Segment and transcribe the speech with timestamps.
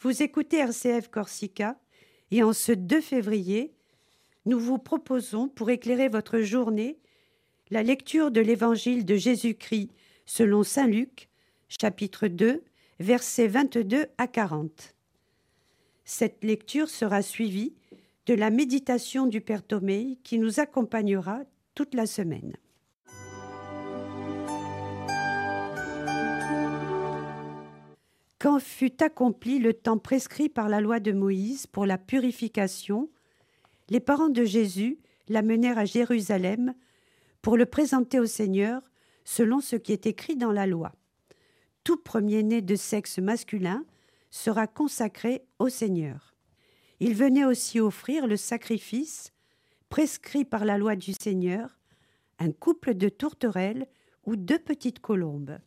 [0.00, 1.78] Vous écoutez RCF Corsica
[2.30, 3.72] et en ce 2 février,
[4.44, 6.98] nous vous proposons, pour éclairer votre journée,
[7.70, 9.90] la lecture de l'Évangile de Jésus-Christ
[10.26, 11.30] selon Saint Luc,
[11.68, 12.62] chapitre 2,
[13.00, 14.94] versets 22 à 40.
[16.04, 17.74] Cette lecture sera suivie
[18.26, 21.40] de la méditation du Père Thomé qui nous accompagnera
[21.74, 22.54] toute la semaine.
[28.38, 33.08] Quand fut accompli le temps prescrit par la loi de Moïse pour la purification,
[33.88, 36.74] les parents de Jésus l'amenèrent à Jérusalem
[37.40, 38.82] pour le présenter au Seigneur
[39.24, 40.92] selon ce qui est écrit dans la loi.
[41.82, 43.84] Tout premier-né de sexe masculin
[44.30, 46.34] sera consacré au Seigneur.
[47.00, 49.32] Il venait aussi offrir le sacrifice
[49.88, 51.78] prescrit par la loi du Seigneur,
[52.38, 53.86] un couple de tourterelles
[54.24, 55.58] ou deux petites colombes.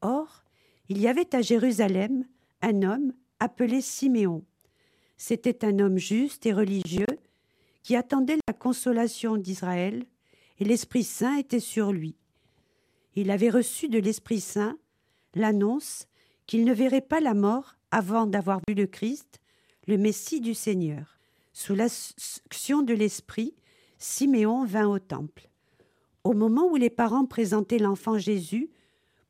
[0.00, 0.44] Or,
[0.92, 2.26] il y avait à Jérusalem
[2.60, 4.44] un homme appelé Siméon.
[5.16, 7.06] C'était un homme juste et religieux
[7.82, 10.04] qui attendait la consolation d'Israël,
[10.58, 12.14] et l'Esprit Saint était sur lui.
[13.14, 14.76] Il avait reçu de l'Esprit Saint
[15.34, 16.08] l'annonce
[16.46, 19.40] qu'il ne verrait pas la mort avant d'avoir vu le Christ,
[19.86, 21.18] le Messie du Seigneur.
[21.54, 23.54] Sous l'action de l'Esprit,
[23.96, 25.48] Siméon vint au temple.
[26.22, 28.68] Au moment où les parents présentaient l'enfant Jésus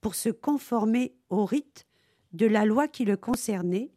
[0.03, 1.87] pour se conformer au rite
[2.35, 3.91] de la loi qui le concernait,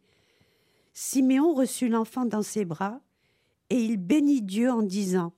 [0.94, 3.02] Siméon reçut l'enfant dans ses bras
[3.68, 5.34] et il bénit Dieu en disant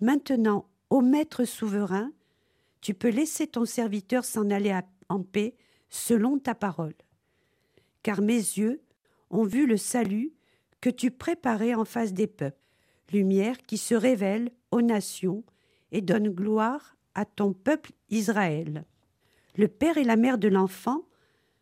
[0.00, 2.12] Maintenant, ô Maître souverain,
[2.80, 5.56] tu peux laisser ton serviteur s'en aller en paix
[5.88, 6.94] selon ta parole.
[8.02, 8.82] Car mes yeux
[9.30, 10.32] ont vu le salut
[10.80, 12.56] que tu préparais en face des peuples,
[13.12, 15.44] lumière qui se révèle aux nations
[15.92, 18.84] et donne gloire à ton peuple Israël.
[19.56, 21.02] Le père et la mère de l'enfant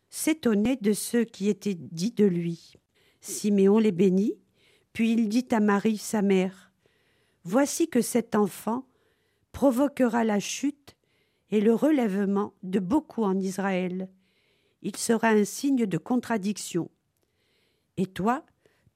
[0.09, 2.75] s'étonnaient de ce qui était dit de lui.
[3.21, 4.35] Siméon les bénit,
[4.93, 6.71] puis il dit à Marie, sa mère,
[7.43, 8.85] Voici que cet enfant
[9.51, 10.95] provoquera la chute
[11.51, 14.09] et le relèvement de beaucoup en Israël.
[14.81, 16.89] Il sera un signe de contradiction.
[17.97, 18.45] Et toi,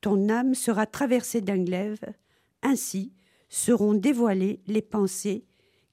[0.01, 2.03] ton âme sera traversée d'un glaive,
[2.61, 3.13] ainsi
[3.49, 5.45] seront dévoilées les pensées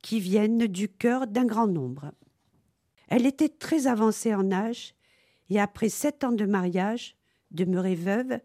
[0.03, 2.13] qui viennent du cœur d'un grand nombre.
[3.11, 4.95] Elle était très avancée en âge,
[5.51, 7.17] et après sept ans de mariage,
[7.51, 8.41] demeurée veuve,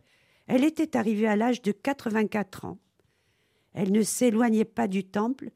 [0.48, 2.80] elle était arrivée à l'âge de quatre-vingt-quatre ans.
[3.74, 5.52] Elle ne s'éloignait pas du temple,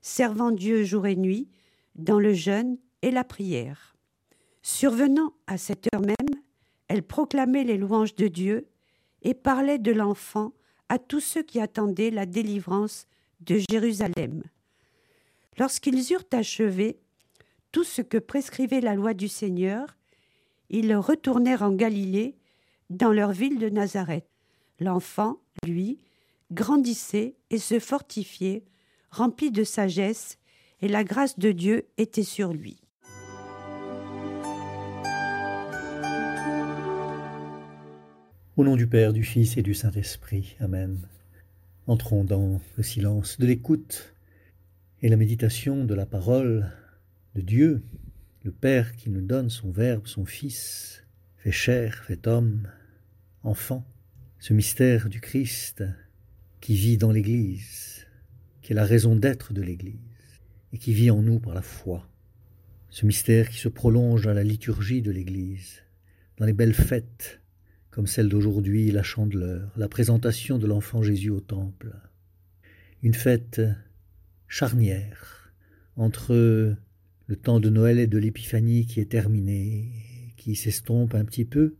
[0.00, 1.48] servant Dieu jour et nuit,
[1.94, 3.96] dans le jeûne et la prière.
[4.62, 6.40] Survenant à cette heure même,
[6.88, 8.68] elle proclamait les louanges de Dieu
[9.22, 10.52] et parlait de l'enfant
[10.88, 13.06] à tous ceux qui attendaient la délivrance
[13.40, 14.42] de Jérusalem.
[15.58, 16.98] Lorsqu'ils eurent achevé
[17.74, 19.96] tout ce que prescrivait la loi du Seigneur,
[20.70, 22.36] ils retournèrent en Galilée,
[22.88, 24.28] dans leur ville de Nazareth.
[24.78, 25.98] L'enfant, lui,
[26.52, 28.62] grandissait et se fortifiait,
[29.10, 30.38] rempli de sagesse,
[30.82, 32.80] et la grâce de Dieu était sur lui.
[38.56, 40.54] Au nom du Père, du Fils et du Saint-Esprit.
[40.60, 41.00] Amen.
[41.88, 44.14] Entrons dans le silence de l'écoute
[45.02, 46.70] et la méditation de la parole
[47.34, 47.82] de Dieu,
[48.44, 51.04] le Père qui nous donne son Verbe, son Fils,
[51.36, 52.68] fait chair, fait homme,
[53.42, 53.86] enfant,
[54.38, 55.84] ce mystère du Christ
[56.60, 58.06] qui vit dans l'Église,
[58.62, 59.98] qui est la raison d'être de l'Église,
[60.72, 62.08] et qui vit en nous par la foi.
[62.88, 65.82] Ce mystère qui se prolonge dans la liturgie de l'Église,
[66.36, 67.40] dans les belles fêtes,
[67.90, 71.94] comme celle d'aujourd'hui, la chandeleur, la présentation de l'enfant Jésus au temple.
[73.02, 73.60] Une fête
[74.48, 75.52] charnière
[75.96, 76.76] entre
[77.26, 79.88] le temps de Noël et de l'Épiphanie qui est terminé,
[80.36, 81.76] qui s'estompe un petit peu,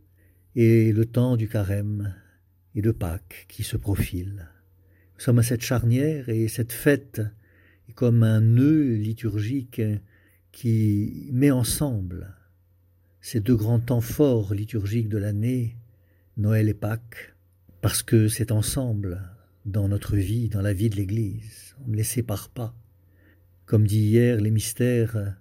[0.55, 2.15] et le temps du carême
[2.73, 4.49] et de Pâques qui se profile.
[5.15, 7.21] Nous sommes à cette charnière et cette fête
[7.89, 9.81] est comme un nœud liturgique
[10.51, 12.33] qui met ensemble
[13.21, 15.77] ces deux grands temps forts liturgiques de l'année,
[16.37, 17.35] Noël et Pâques,
[17.81, 19.21] parce que c'est ensemble
[19.65, 21.75] dans notre vie, dans la vie de l'Église.
[21.85, 22.75] On ne les sépare pas.
[23.65, 25.35] Comme dit hier, les mystères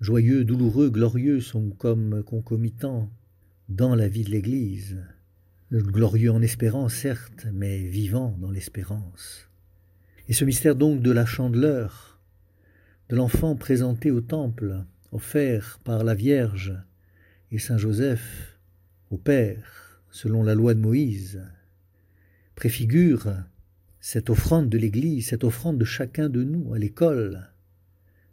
[0.00, 3.10] joyeux, douloureux, glorieux sont comme concomitants
[3.68, 5.04] dans la vie de l'Église.
[5.70, 9.50] Glorieux en espérance, certes, mais vivant dans l'espérance.
[10.28, 12.22] Et ce mystère donc de la chandeleur,
[13.10, 16.74] de l'enfant présenté au temple, offert par la Vierge
[17.52, 18.58] et Saint Joseph
[19.10, 21.42] au Père, selon la loi de Moïse,
[22.54, 23.30] préfigure
[24.08, 27.50] cette offrande de l'Église, cette offrande de chacun de nous à l'école,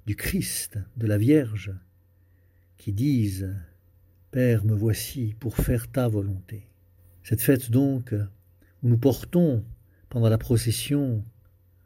[0.06, 1.74] du Christ, de la Vierge,
[2.78, 3.56] qui disent
[4.30, 6.68] Père, me voici pour faire ta volonté.
[7.24, 8.14] Cette fête donc,
[8.84, 9.66] où nous portons
[10.10, 11.24] pendant la procession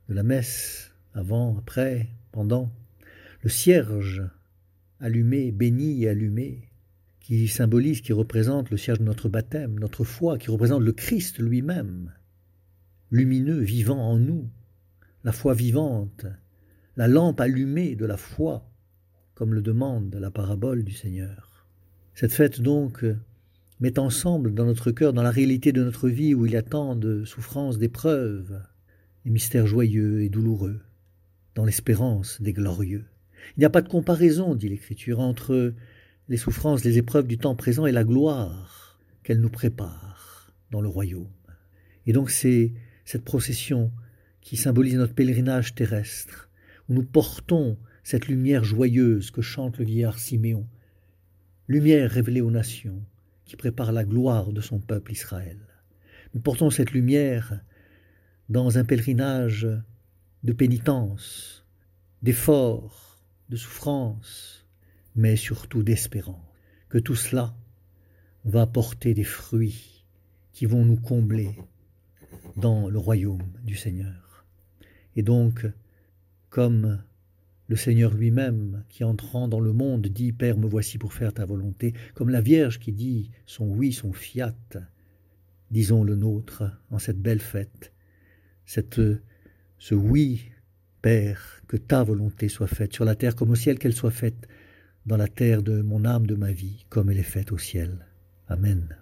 [0.10, 2.70] de la messe, avant, après, pendant,
[3.42, 4.22] le cierge
[5.00, 6.74] allumé, béni et allumé,
[7.22, 11.40] qui symbolise, qui représente le cierge de notre baptême, notre foi, qui représente le Christ
[11.40, 12.12] lui-même,
[13.12, 14.50] lumineux, vivant en nous,
[15.24, 16.26] la foi vivante,
[16.96, 18.70] la lampe allumée de la foi,
[19.34, 21.68] comme le demande la parabole du Seigneur.
[22.14, 23.06] Cette fête donc
[23.80, 26.64] met ensemble dans notre cœur, dans la réalité de notre vie où il y a
[26.64, 28.60] tant de souffrances, d'épreuves,
[29.24, 30.82] des mystères joyeux et douloureux,
[31.54, 33.06] dans l'espérance des glorieux.
[33.56, 35.74] Il n'y a pas de comparaison, dit l'Écriture, entre
[36.28, 40.90] les souffrances, les épreuves du temps présent et la gloire qu'elle nous prépare dans le
[40.90, 41.28] royaume.
[42.06, 42.74] Et donc c'est
[43.08, 43.90] cette procession
[44.42, 46.50] qui symbolise notre pèlerinage terrestre,
[46.90, 50.68] où nous portons cette lumière joyeuse que chante le vieillard Siméon,
[51.70, 53.02] lumière révélée aux nations,
[53.46, 55.58] qui prépare la gloire de son peuple Israël.
[56.34, 57.62] Nous portons cette lumière
[58.50, 59.66] dans un pèlerinage
[60.44, 61.66] de pénitence,
[62.24, 64.68] d'effort, de souffrance,
[65.16, 66.44] mais surtout d'espérance,
[66.90, 67.56] que tout cela
[68.44, 70.04] va porter des fruits
[70.52, 71.56] qui vont nous combler
[72.58, 74.46] dans le royaume du Seigneur.
[75.16, 75.66] Et donc,
[76.50, 77.02] comme
[77.68, 81.46] le Seigneur lui-même, qui entrant dans le monde, dit Père, me voici pour faire ta
[81.46, 84.56] volonté, comme la Vierge qui dit son oui, son fiat,
[85.72, 87.94] disons le nôtre en cette belle fête,
[88.66, 89.02] cette,
[89.78, 90.52] ce oui,
[91.02, 94.48] Père, que ta volonté soit faite sur la terre comme au ciel, qu'elle soit faite
[95.06, 98.06] dans la terre de mon âme, de ma vie, comme elle est faite au ciel.
[98.48, 98.98] Amen.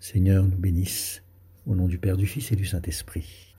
[0.00, 1.22] Seigneur nous bénisse,
[1.66, 3.55] au nom du Père, du Fils et du Saint-Esprit.